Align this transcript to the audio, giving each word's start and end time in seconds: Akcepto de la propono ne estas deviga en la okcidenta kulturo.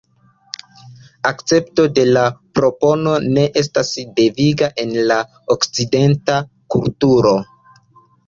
Akcepto 1.31 1.83
de 1.97 2.05
la 2.15 2.21
propono 2.59 3.13
ne 3.35 3.43
estas 3.61 3.91
deviga 4.21 4.71
en 4.85 4.97
la 5.11 5.17
okcidenta 5.57 6.39
kulturo. 6.77 7.35